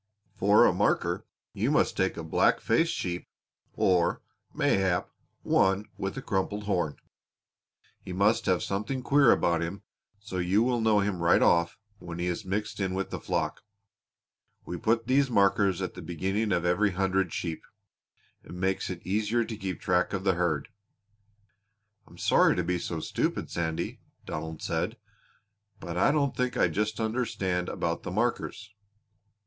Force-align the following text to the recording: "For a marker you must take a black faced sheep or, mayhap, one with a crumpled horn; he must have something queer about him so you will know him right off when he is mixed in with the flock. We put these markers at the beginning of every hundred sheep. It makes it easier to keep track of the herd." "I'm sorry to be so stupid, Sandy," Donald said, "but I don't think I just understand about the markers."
"For 0.35 0.65
a 0.65 0.73
marker 0.73 1.27
you 1.53 1.69
must 1.69 1.95
take 1.95 2.17
a 2.17 2.23
black 2.23 2.59
faced 2.59 2.91
sheep 2.91 3.27
or, 3.73 4.23
mayhap, 4.51 5.11
one 5.43 5.85
with 5.95 6.17
a 6.17 6.23
crumpled 6.23 6.63
horn; 6.63 6.95
he 8.01 8.11
must 8.11 8.47
have 8.47 8.63
something 8.63 9.03
queer 9.03 9.31
about 9.31 9.61
him 9.61 9.83
so 10.17 10.39
you 10.39 10.63
will 10.63 10.81
know 10.81 11.01
him 11.01 11.21
right 11.21 11.43
off 11.43 11.77
when 11.99 12.17
he 12.17 12.25
is 12.25 12.43
mixed 12.43 12.79
in 12.79 12.95
with 12.95 13.11
the 13.11 13.19
flock. 13.19 13.61
We 14.65 14.75
put 14.75 15.05
these 15.05 15.29
markers 15.29 15.83
at 15.83 15.93
the 15.93 16.01
beginning 16.01 16.51
of 16.51 16.65
every 16.65 16.93
hundred 16.93 17.31
sheep. 17.31 17.63
It 18.43 18.53
makes 18.55 18.89
it 18.89 19.05
easier 19.05 19.45
to 19.45 19.55
keep 19.55 19.79
track 19.79 20.13
of 20.13 20.23
the 20.23 20.33
herd." 20.33 20.69
"I'm 22.07 22.17
sorry 22.17 22.55
to 22.55 22.63
be 22.63 22.79
so 22.79 23.01
stupid, 23.01 23.51
Sandy," 23.51 23.99
Donald 24.25 24.63
said, 24.63 24.97
"but 25.79 25.95
I 25.95 26.09
don't 26.09 26.35
think 26.35 26.57
I 26.57 26.69
just 26.69 26.99
understand 26.99 27.69
about 27.69 28.01
the 28.01 28.09
markers." 28.09 28.73